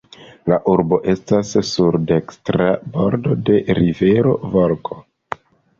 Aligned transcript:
La 0.51 0.55
urbo 0.71 0.97
estas 1.13 1.51
sur 1.73 1.99
dekstra 2.13 2.71
bordo 2.97 3.39
de 3.51 3.63
rivero 3.83 4.37
Volgo. 4.57 5.03